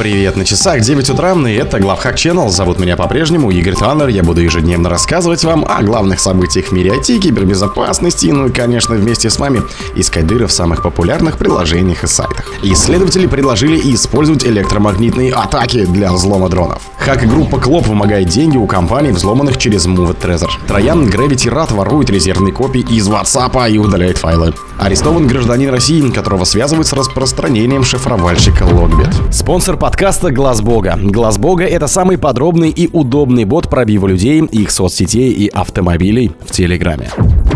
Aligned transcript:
Привет, 0.00 0.34
на 0.34 0.46
часах 0.46 0.80
9 0.80 1.10
утра, 1.10 1.34
и 1.46 1.52
это 1.52 1.78
Главхак 1.78 2.14
Channel. 2.14 2.48
Зовут 2.48 2.78
меня 2.78 2.96
по-прежнему 2.96 3.50
Игорь 3.50 3.74
Таннер. 3.74 4.08
Я 4.08 4.22
буду 4.22 4.40
ежедневно 4.40 4.88
рассказывать 4.88 5.44
вам 5.44 5.62
о 5.68 5.82
главных 5.82 6.20
событиях 6.20 6.68
в 6.68 6.72
мире 6.72 6.92
IT, 6.92 7.18
кибербезопасности, 7.18 8.28
ну 8.28 8.46
и, 8.46 8.50
конечно, 8.50 8.94
вместе 8.94 9.28
с 9.28 9.38
вами 9.38 9.60
искать 9.94 10.26
дыры 10.26 10.46
в 10.46 10.52
самых 10.52 10.82
популярных 10.82 11.36
приложениях 11.36 12.02
и 12.02 12.06
сайтах. 12.06 12.50
Исследователи 12.62 13.26
предложили 13.26 13.78
использовать 13.94 14.42
электромагнитные 14.42 15.34
атаки 15.34 15.84
для 15.84 16.10
взлома 16.10 16.48
дронов. 16.48 16.80
Хак-группа 17.00 17.58
Клоп 17.58 17.86
вымогает 17.86 18.28
деньги 18.28 18.56
у 18.56 18.66
компаний, 18.66 19.10
взломанных 19.10 19.58
через 19.58 19.86
Move 19.86 20.16
Trezor. 20.18 20.48
Троян 20.66 21.08
Gravity 21.08 21.50
Rat 21.50 21.74
ворует 21.74 22.08
резервные 22.08 22.54
копии 22.54 22.80
из 22.80 23.06
WhatsApp 23.06 23.70
и 23.70 23.76
удаляет 23.76 24.16
файлы. 24.16 24.54
Арестован 24.78 25.26
гражданин 25.26 25.68
России, 25.68 26.00
которого 26.10 26.44
связывают 26.44 26.86
с 26.86 26.94
распространением 26.94 27.84
шифровальщика 27.84 28.62
Логбит. 28.62 29.14
Спонсор 29.30 29.76
подкаста 29.90 30.30
Глаз 30.30 30.62
Бога. 30.62 30.96
Глаз 31.02 31.36
Бога 31.36 31.64
это 31.64 31.88
самый 31.88 32.16
подробный 32.16 32.70
и 32.70 32.88
удобный 32.92 33.44
бот 33.44 33.68
пробива 33.68 34.06
людей, 34.06 34.40
их 34.40 34.70
соцсетей 34.70 35.32
и 35.32 35.48
автомобилей 35.48 36.30
в 36.46 36.52
Телеграме. 36.52 37.10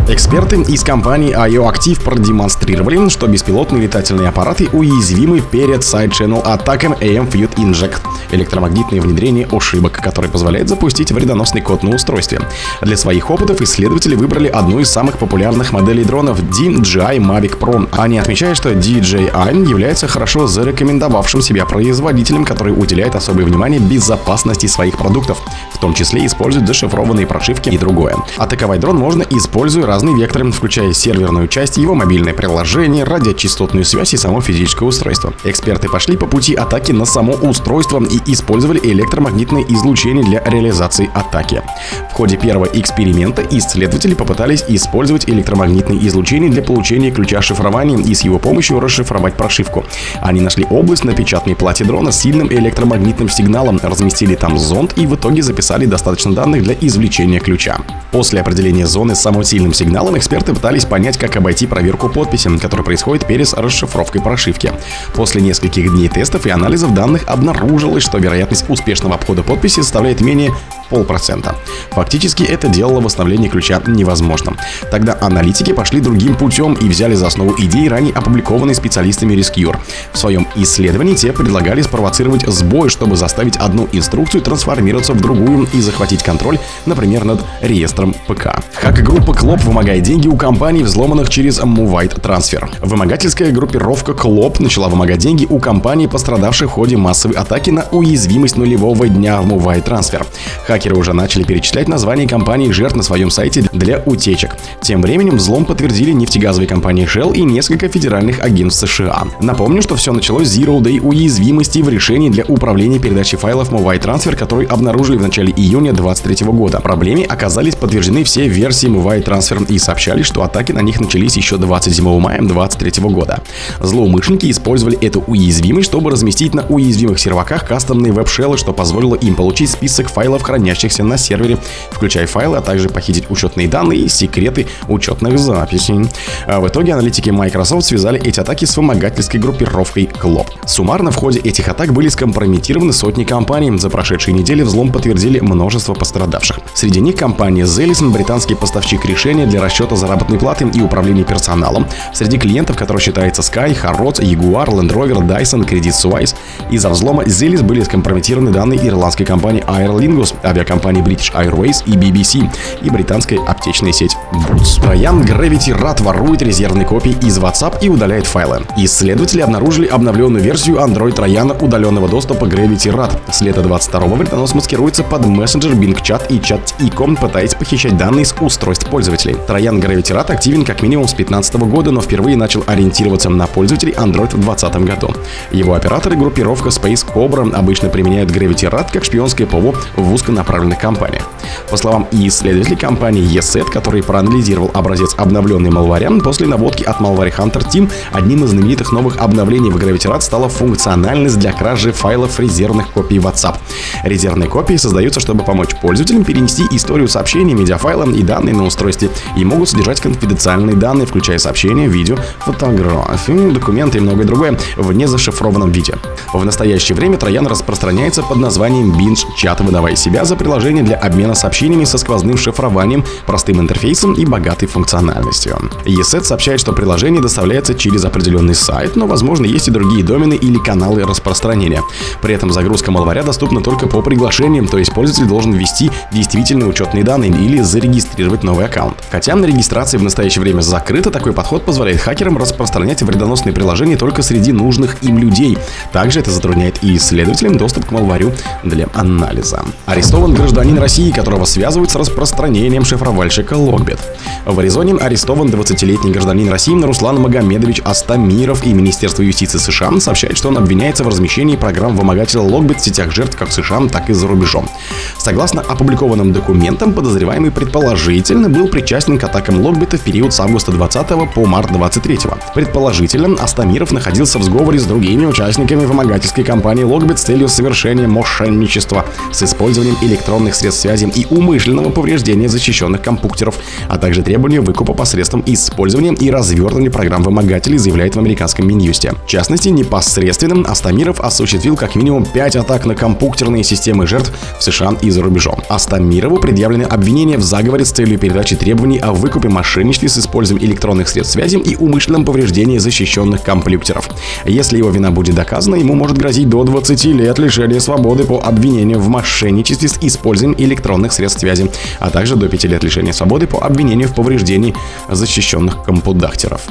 Эксперты 0.06 0.60
из 0.60 0.82
компании 0.82 1.34
IO 1.34 1.72
Active 1.72 2.02
продемонстрировали, 2.04 3.08
что 3.08 3.26
беспилотные 3.26 3.82
летательные 3.84 4.28
аппараты 4.28 4.68
уязвимы 4.72 5.40
перед 5.40 5.80
Side-Channel 5.80 6.42
атакам 6.42 6.92
AM 6.94 7.30
Fute 7.30 7.54
Inject— 7.54 8.00
электромагнитное 8.32 9.00
внедрение 9.00 9.48
ошибок, 9.50 9.92
которое 9.92 10.28
позволяет 10.28 10.68
запустить 10.68 11.10
вредоносный 11.10 11.62
код 11.62 11.82
на 11.82 11.94
устройстве. 11.94 12.40
Для 12.82 12.98
своих 12.98 13.30
опытов 13.30 13.62
исследователи 13.62 14.14
выбрали 14.14 14.48
одну 14.48 14.80
из 14.80 14.90
самых 14.90 15.16
популярных 15.16 15.72
моделей 15.72 16.04
дронов 16.04 16.42
DJI 16.42 17.16
Mavic 17.16 17.58
Pro. 17.58 17.88
Они 17.92 18.18
отмечают, 18.18 18.58
что 18.58 18.72
DJI 18.72 19.66
является 19.66 20.06
хорошо 20.06 20.46
зарекомендовавшим 20.46 21.40
себя 21.40 21.64
производителем, 21.64 22.23
который 22.44 22.72
уделяет 22.72 23.14
особое 23.14 23.44
внимание 23.44 23.80
безопасности 23.80 24.66
своих 24.66 24.96
продуктов, 24.96 25.38
в 25.72 25.78
том 25.78 25.94
числе 25.94 26.24
использует 26.24 26.66
зашифрованные 26.66 27.26
прошивки 27.26 27.68
и 27.68 27.78
другое. 27.78 28.16
Атаковать 28.38 28.80
дрон 28.80 28.96
можно, 28.96 29.22
используя 29.28 29.86
разные 29.86 30.16
векторы, 30.16 30.50
включая 30.50 30.92
серверную 30.92 31.48
часть, 31.48 31.76
его 31.76 31.94
мобильное 31.94 32.32
приложение, 32.32 33.04
радиочастотную 33.04 33.84
связь 33.84 34.14
и 34.14 34.16
само 34.16 34.40
физическое 34.40 34.86
устройство. 34.86 35.32
Эксперты 35.44 35.88
пошли 35.88 36.16
по 36.16 36.26
пути 36.26 36.54
атаки 36.54 36.92
на 36.92 37.04
само 37.04 37.34
устройство 37.34 38.02
и 38.02 38.32
использовали 38.32 38.80
электромагнитное 38.82 39.64
излучение 39.68 40.24
для 40.24 40.42
реализации 40.44 41.10
атаки. 41.14 41.62
В 42.10 42.14
ходе 42.14 42.36
первого 42.36 42.66
эксперимента 42.72 43.42
исследователи 43.50 44.14
попытались 44.14 44.64
использовать 44.68 45.28
электромагнитное 45.28 45.98
излучение 46.06 46.50
для 46.50 46.62
получения 46.62 47.10
ключа 47.10 47.42
шифрования 47.42 47.98
и 47.98 48.14
с 48.14 48.22
его 48.22 48.38
помощью 48.38 48.80
расшифровать 48.80 49.34
прошивку. 49.34 49.84
Они 50.20 50.40
нашли 50.40 50.64
область 50.70 51.04
на 51.04 51.12
печатной 51.12 51.56
плате 51.56 51.84
дрона 51.84 52.12
сильным 52.14 52.50
электромагнитным 52.50 53.28
сигналом, 53.28 53.80
разместили 53.82 54.34
там 54.34 54.58
зонд 54.58 54.96
и 54.96 55.06
в 55.06 55.14
итоге 55.14 55.42
записали 55.42 55.86
достаточно 55.86 56.32
данных 56.32 56.62
для 56.62 56.74
извлечения 56.80 57.40
ключа. 57.40 57.78
После 58.12 58.40
определения 58.40 58.86
зоны 58.86 59.14
с 59.14 59.20
самым 59.20 59.44
сильным 59.44 59.74
сигналом 59.74 60.16
эксперты 60.16 60.54
пытались 60.54 60.84
понять, 60.84 61.18
как 61.18 61.36
обойти 61.36 61.66
проверку 61.66 62.08
подписи, 62.08 62.48
которая 62.58 62.84
происходит 62.84 63.26
перед 63.26 63.52
расшифровкой 63.52 64.22
прошивки. 64.22 64.72
После 65.14 65.42
нескольких 65.42 65.90
дней 65.90 66.08
тестов 66.08 66.46
и 66.46 66.50
анализов 66.50 66.94
данных 66.94 67.24
обнаружилось, 67.26 68.04
что 68.04 68.18
вероятность 68.18 68.64
успешного 68.68 69.16
обхода 69.16 69.42
подписи 69.42 69.80
составляет 69.80 70.20
менее 70.20 70.52
полпроцента. 70.90 71.56
Фактически 71.90 72.42
это 72.44 72.68
делало 72.68 73.00
восстановление 73.00 73.50
ключа 73.50 73.82
невозможным. 73.86 74.58
Тогда 74.90 75.16
аналитики 75.20 75.72
пошли 75.72 76.00
другим 76.00 76.36
путем 76.36 76.74
и 76.74 76.88
взяли 76.88 77.14
за 77.14 77.26
основу 77.26 77.54
идеи, 77.58 77.88
ранее 77.88 78.14
опубликованные 78.14 78.74
специалистами 78.74 79.34
Rescure. 79.34 79.76
В 80.12 80.18
своем 80.18 80.46
исследовании 80.54 81.14
те 81.14 81.32
предлагали 81.32 81.82
спровоцировать 81.94 82.44
сбой, 82.48 82.88
чтобы 82.88 83.14
заставить 83.14 83.56
одну 83.56 83.88
инструкцию 83.92 84.42
трансформироваться 84.42 85.12
в 85.12 85.20
другую 85.20 85.68
и 85.72 85.80
захватить 85.80 86.24
контроль, 86.24 86.58
например, 86.86 87.24
над 87.24 87.40
реестром 87.60 88.16
ПК. 88.26 88.48
Хак-группа 88.74 89.32
Клоп 89.32 89.60
вымогает 89.60 90.02
деньги 90.02 90.26
у 90.26 90.36
компаний, 90.36 90.82
взломанных 90.82 91.30
через 91.30 91.60
Movite 91.60 92.20
Transfer. 92.20 92.68
Вымогательская 92.80 93.52
группировка 93.52 94.12
Клоп 94.12 94.58
начала 94.58 94.88
вымогать 94.88 95.18
деньги 95.18 95.46
у 95.48 95.60
компаний, 95.60 96.08
пострадавших 96.08 96.68
в 96.68 96.72
ходе 96.72 96.96
массовой 96.96 97.36
атаки 97.36 97.70
на 97.70 97.84
уязвимость 97.92 98.56
нулевого 98.56 99.08
дня 99.08 99.40
в 99.40 99.46
Movite 99.46 99.84
Transfer. 99.84 100.26
Хакеры 100.66 100.96
уже 100.96 101.12
начали 101.12 101.44
перечислять 101.44 101.86
названия 101.86 102.26
компаний 102.26 102.72
жертв 102.72 102.96
на 102.96 103.04
своем 103.04 103.30
сайте 103.30 103.68
для 103.72 104.02
утечек. 104.04 104.56
Тем 104.80 105.00
временем 105.00 105.36
взлом 105.36 105.64
подтвердили 105.64 106.10
нефтегазовые 106.10 106.66
компании 106.66 107.06
Shell 107.06 107.36
и 107.36 107.42
несколько 107.42 107.88
федеральных 107.88 108.40
агентств 108.40 108.88
США. 108.88 109.28
Напомню, 109.40 109.80
что 109.80 109.94
все 109.94 110.12
началось 110.12 110.48
с 110.48 110.58
Zero 110.58 110.80
Day 110.80 111.00
уязвимости 111.00 111.83
в 111.84 111.88
решении 111.88 112.30
для 112.30 112.44
управления 112.44 112.98
передачей 112.98 113.36
файлов 113.36 113.70
Mobile 113.70 114.00
Transfer, 114.00 114.34
который 114.34 114.66
обнаружили 114.66 115.18
в 115.18 115.22
начале 115.22 115.52
июня 115.52 115.92
2023 115.92 116.46
года. 116.48 116.80
Проблеме 116.80 117.24
оказались 117.24 117.76
подтверждены 117.76 118.24
все 118.24 118.48
версии 118.48 118.88
Mobile 118.88 119.22
Transfer 119.22 119.64
и 119.68 119.78
сообщали, 119.78 120.22
что 120.22 120.42
атаки 120.42 120.72
на 120.72 120.80
них 120.80 121.00
начались 121.00 121.36
еще 121.36 121.58
27 121.58 122.04
мая 122.18 122.38
2023 122.38 123.04
года. 123.10 123.42
Злоумышленники 123.80 124.50
использовали 124.50 124.98
эту 124.98 125.22
уязвимость, 125.26 125.88
чтобы 125.88 126.10
разместить 126.10 126.54
на 126.54 126.64
уязвимых 126.66 127.20
серваках 127.20 127.68
кастомные 127.68 128.12
веб-шеллы, 128.12 128.56
что 128.56 128.72
позволило 128.72 129.14
им 129.14 129.34
получить 129.34 129.70
список 129.70 130.08
файлов 130.08 130.42
хранящихся 130.42 131.04
на 131.04 131.18
сервере, 131.18 131.58
включая 131.90 132.26
файлы, 132.26 132.56
а 132.56 132.62
также 132.62 132.88
похитить 132.88 133.30
учетные 133.30 133.68
данные 133.68 134.00
и 134.00 134.08
секреты 134.08 134.66
учетных 134.88 135.38
записей. 135.38 136.08
А 136.46 136.60
в 136.60 136.68
итоге 136.68 136.94
аналитики 136.94 137.28
Microsoft 137.30 137.86
связали 137.86 138.20
эти 138.22 138.40
атаки 138.40 138.64
с 138.64 138.76
вымогательской 138.76 139.38
группировкой 139.38 140.06
Клоп. 140.06 140.48
Суммарно 140.64 141.10
в 141.10 141.16
ходе 141.16 141.40
этих 141.40 141.68
атак 141.68 141.73
были 141.92 142.08
скомпрометированы 142.08 142.92
сотни 142.92 143.24
компаний. 143.24 143.76
За 143.78 143.90
прошедшие 143.90 144.34
недели 144.34 144.62
взлом 144.62 144.90
подтвердили 144.92 145.40
множество 145.40 145.94
пострадавших. 145.94 146.60
Среди 146.74 147.00
них 147.00 147.16
компания 147.16 147.64
Zelison, 147.64 148.10
британский 148.10 148.54
поставщик 148.54 149.04
решения 149.04 149.46
для 149.46 149.60
расчета 149.60 149.96
заработной 149.96 150.38
платы 150.38 150.66
и 150.72 150.80
управления 150.80 151.24
персоналом. 151.24 151.86
Среди 152.12 152.38
клиентов, 152.38 152.76
которые 152.76 153.00
считается 153.02 153.42
Sky, 153.42 153.76
Harrods, 153.80 154.20
Jaguar, 154.20 154.68
Land 154.68 154.92
Rover, 154.92 155.26
Dyson, 155.26 155.68
Credit 155.68 155.92
Suisse. 155.92 156.34
Из-за 156.70 156.88
взлома 156.90 157.24
Zelis 157.24 157.62
были 157.62 157.82
скомпрометированы 157.82 158.50
данные 158.50 158.86
ирландской 158.86 159.24
компании 159.24 159.64
Aer 159.66 159.96
Lingus, 159.96 160.34
авиакомпании 160.44 161.02
British 161.02 161.32
Airways 161.34 161.82
и 161.86 161.96
BBC 161.96 162.48
и 162.82 162.90
британской 162.90 163.38
аптечной 163.38 163.92
сеть 163.92 164.16
Boots. 164.32 164.80
Троян 164.80 165.22
Gravity 165.22 165.78
Rat 165.78 166.02
ворует 166.02 166.42
резервные 166.42 166.86
копии 166.86 167.16
из 167.22 167.38
WhatsApp 167.38 167.78
и 167.80 167.88
удаляет 167.88 168.26
файлы. 168.26 168.62
Исследователи 168.76 169.40
обнаружили 169.40 169.86
обновленную 169.86 170.42
версию 170.42 170.76
Android 170.76 171.12
Трояна 171.12 171.54
удаленного 171.64 172.08
доступа 172.08 172.46
Gravity 172.46 172.94
Rat. 172.94 173.12
С 173.30 173.40
лета 173.42 173.60
22-го 173.60 174.14
вредонос 174.14 174.54
маскируется 174.54 175.02
под 175.02 175.26
мессенджер 175.26 175.72
Bing 175.72 176.00
Chat 176.02 176.26
и 176.28 176.38
Chat.icom, 176.38 177.20
пытаясь 177.20 177.54
похищать 177.54 177.96
данные 177.96 178.24
с 178.24 178.34
устройств 178.40 178.86
пользователей. 178.86 179.36
Троян 179.46 179.80
Gravity 179.80 180.14
Rat 180.14 180.30
активен 180.32 180.64
как 180.64 180.82
минимум 180.82 181.06
с 181.06 181.12
2015 181.12 181.56
года, 181.56 181.90
но 181.90 182.00
впервые 182.00 182.36
начал 182.36 182.64
ориентироваться 182.66 183.28
на 183.28 183.46
пользователей 183.46 183.92
Android 183.92 184.34
в 184.34 184.40
2020 184.40 184.76
году. 184.84 185.14
Его 185.52 185.74
операторы 185.74 186.16
группировка 186.16 186.70
Space 186.70 187.04
Cobra 187.06 187.52
обычно 187.54 187.88
применяют 187.88 188.30
Gravity 188.30 188.70
Rat 188.70 188.92
как 188.92 189.04
шпионское 189.04 189.46
ПВО 189.46 189.74
в 189.96 190.12
узконаправленном 190.12 190.54
направленных 190.54 190.78
компаниях. 190.78 191.28
По 191.70 191.76
словам 191.76 192.06
исследователей 192.12 192.76
компании 192.76 193.24
ESET, 193.36 193.70
который 193.70 194.02
проанализировал 194.02 194.70
образец 194.74 195.14
обновленной 195.16 195.70
малваря, 195.70 196.10
после 196.22 196.46
наводки 196.46 196.82
от 196.84 197.00
Malware 197.00 197.34
Hunter 197.34 197.66
Team 197.68 197.90
одним 198.12 198.44
из 198.44 198.50
знаменитых 198.50 198.92
новых 198.92 199.18
обновлений 199.18 199.70
в 199.70 199.76
Gravity 199.76 200.20
стала 200.20 200.48
функциональность 200.48 201.38
для 201.38 201.52
кражи 201.52 201.92
файлов 201.92 202.38
резервных 202.38 202.90
копий 202.90 203.18
WhatsApp. 203.18 203.56
Резервные 204.04 204.48
копии 204.48 204.76
создаются, 204.76 205.20
чтобы 205.20 205.44
помочь 205.44 205.70
пользователям 205.80 206.24
перенести 206.24 206.64
историю 206.70 207.08
сообщений, 207.08 207.54
медиафайла 207.54 208.10
и 208.10 208.22
данные 208.22 208.54
на 208.54 208.64
устройстве 208.64 209.10
и 209.36 209.44
могут 209.44 209.68
содержать 209.68 210.00
конфиденциальные 210.00 210.76
данные, 210.76 211.06
включая 211.06 211.38
сообщения, 211.38 211.88
видео, 211.88 212.16
фотографии, 212.38 213.50
документы 213.50 213.98
и 213.98 214.00
многое 214.00 214.26
другое 214.26 214.58
в 214.76 214.92
незашифрованном 214.92 215.70
виде. 215.70 215.94
В 216.32 216.44
настоящее 216.44 216.96
время 216.96 217.16
троян 217.16 217.46
распространяется 217.46 218.22
под 218.22 218.38
названием 218.38 218.92
Binge 218.92 219.24
Chat, 219.40 219.62
выдавая 219.62 219.96
себя 219.96 220.24
за 220.24 220.36
приложение 220.36 220.82
для 220.82 220.96
обмена 220.96 221.33
сообщениями 221.34 221.84
со 221.84 221.98
сквозным 221.98 222.36
шифрованием, 222.36 223.04
простым 223.26 223.60
интерфейсом 223.60 224.14
и 224.14 224.24
богатой 224.24 224.68
функциональностью. 224.68 225.58
ESET 225.84 226.24
сообщает, 226.24 226.60
что 226.60 226.72
приложение 226.72 227.20
доставляется 227.20 227.74
через 227.74 228.04
определенный 228.04 228.54
сайт, 228.54 228.96
но, 228.96 229.06
возможно, 229.06 229.44
есть 229.44 229.68
и 229.68 229.70
другие 229.70 230.04
домены 230.04 230.34
или 230.34 230.58
каналы 230.58 231.04
распространения. 231.04 231.82
При 232.22 232.34
этом 232.34 232.52
загрузка 232.52 232.90
малваря 232.90 233.22
доступна 233.22 233.62
только 233.62 233.86
по 233.86 234.02
приглашениям, 234.02 234.68
то 234.68 234.78
есть 234.78 234.92
пользователь 234.92 235.28
должен 235.28 235.52
ввести 235.52 235.90
действительные 236.12 236.68
учетные 236.68 237.04
данные 237.04 237.30
или 237.30 237.60
зарегистрировать 237.60 238.42
новый 238.42 238.66
аккаунт. 238.66 238.96
Хотя 239.10 239.34
на 239.34 239.44
регистрации 239.44 239.98
в 239.98 240.02
настоящее 240.02 240.42
время 240.42 240.60
закрыто, 240.60 241.10
такой 241.10 241.32
подход 241.32 241.64
позволяет 241.64 242.00
хакерам 242.00 242.38
распространять 242.38 243.02
вредоносные 243.02 243.52
приложения 243.52 243.96
только 243.96 244.22
среди 244.22 244.52
нужных 244.52 245.02
им 245.02 245.18
людей. 245.18 245.58
Также 245.92 246.20
это 246.20 246.30
затрудняет 246.30 246.82
и 246.82 246.96
исследователям 246.96 247.56
доступ 247.56 247.86
к 247.86 247.90
малварю 247.90 248.32
для 248.62 248.86
анализа. 248.94 249.62
Арестован 249.86 250.34
гражданин 250.34 250.78
России, 250.78 251.10
которого 251.24 251.46
связывают 251.46 251.90
с 251.90 251.94
распространением 251.94 252.84
шифровальщика 252.84 253.54
Логбит. 253.54 253.98
В 254.44 254.60
Аризоне 254.60 254.92
арестован 254.92 255.48
20-летний 255.48 256.12
гражданин 256.12 256.50
России 256.50 256.78
Руслан 256.78 257.18
Магомедович 257.18 257.80
Астамиров 257.82 258.66
и 258.66 258.74
Министерство 258.74 259.22
юстиции 259.22 259.56
США 259.56 259.98
сообщает, 260.00 260.36
что 260.36 260.48
он 260.48 260.58
обвиняется 260.58 261.02
в 261.02 261.08
размещении 261.08 261.56
программ 261.56 261.96
вымогателя 261.96 262.42
Логбит 262.42 262.78
в 262.78 262.84
сетях 262.84 263.10
жертв 263.10 263.38
как 263.38 263.48
в 263.48 263.52
США, 263.54 263.88
так 263.90 264.10
и 264.10 264.12
за 264.12 264.26
рубежом. 264.26 264.68
Согласно 265.16 265.62
опубликованным 265.62 266.34
документам, 266.34 266.92
подозреваемый 266.92 267.50
предположительно 267.50 268.50
был 268.50 268.68
причастен 268.68 269.18
к 269.18 269.24
атакам 269.24 269.62
Логбита 269.62 269.96
в 269.96 270.02
период 270.02 270.34
с 270.34 270.40
августа 270.40 270.72
20 270.72 271.32
по 271.34 271.46
март 271.46 271.72
23. 271.72 272.18
Предположительно, 272.54 273.42
Астамиров 273.42 273.92
находился 273.92 274.38
в 274.38 274.42
сговоре 274.42 274.78
с 274.78 274.84
другими 274.84 275.24
участниками 275.24 275.86
вымогательской 275.86 276.44
кампании 276.44 276.82
Логбит 276.82 277.18
с 277.18 277.22
целью 277.22 277.48
совершения 277.48 278.06
мошенничества 278.06 279.06
с 279.32 279.42
использованием 279.42 279.96
электронных 280.02 280.54
средств 280.54 280.82
связи 280.82 281.13
и 281.14 281.26
умышленного 281.30 281.90
повреждения 281.90 282.48
защищенных 282.48 283.02
компьютеров, 283.02 283.58
а 283.88 283.98
также 283.98 284.22
требования 284.22 284.60
выкупа 284.60 284.94
посредством 284.94 285.42
использования 285.46 286.14
и 286.14 286.30
развертывания 286.30 286.90
программ 286.90 287.22
вымогателей, 287.22 287.78
заявляет 287.78 288.16
в 288.16 288.18
американском 288.18 288.66
Минюсте. 288.66 289.12
В 289.24 289.28
частности, 289.28 289.68
непосредственно 289.68 290.68
Астамиров 290.68 291.20
осуществил 291.20 291.76
как 291.76 291.94
минимум 291.94 292.24
5 292.24 292.56
атак 292.56 292.86
на 292.86 292.94
компьютерные 292.94 293.64
системы 293.64 294.06
жертв 294.06 294.32
в 294.58 294.62
США 294.62 294.94
и 295.00 295.10
за 295.10 295.22
рубежом. 295.22 295.60
Астамирову 295.68 296.38
предъявлены 296.38 296.84
обвинения 296.84 297.38
в 297.38 297.42
заговоре 297.42 297.84
с 297.84 297.90
целью 297.90 298.18
передачи 298.18 298.56
требований 298.56 298.98
о 298.98 299.12
выкупе 299.12 299.48
мошенничестве 299.48 300.08
с 300.08 300.18
использованием 300.18 300.70
электронных 300.70 301.08
средств 301.08 301.34
связи 301.34 301.56
и 301.56 301.76
умышленном 301.76 302.24
повреждении 302.24 302.78
защищенных 302.78 303.42
компьютеров. 303.42 304.08
Если 304.44 304.78
его 304.78 304.90
вина 304.90 305.10
будет 305.10 305.34
доказана, 305.34 305.76
ему 305.76 305.94
может 305.94 306.18
грозить 306.18 306.48
до 306.48 306.64
20 306.64 307.04
лет 307.06 307.38
лишения 307.38 307.80
свободы 307.80 308.24
по 308.24 308.40
обвинению 308.40 308.98
в 308.98 309.08
мошенничестве 309.08 309.88
с 309.88 309.98
использованием 310.00 310.60
электронных 310.64 311.03
средств 311.12 311.40
связи, 311.40 311.70
а 312.00 312.10
также 312.10 312.36
до 312.36 312.48
5 312.48 312.64
лет 312.64 312.84
лишения 312.84 313.12
свободы 313.12 313.46
по 313.46 313.64
обвинению 313.64 314.08
в 314.08 314.14
повреждении 314.14 314.74
защищенных 315.08 315.82
компудахтеров. 315.84 316.62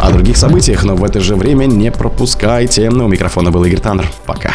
О 0.00 0.10
других 0.10 0.36
событиях, 0.36 0.84
но 0.84 0.94
в 0.94 1.04
это 1.04 1.20
же 1.20 1.36
время 1.36 1.66
не 1.66 1.90
пропускайте. 1.90 2.88
У 2.88 3.08
микрофона 3.08 3.50
был 3.50 3.64
Игорь 3.64 3.80
Таннер. 3.80 4.06
Пока. 4.26 4.52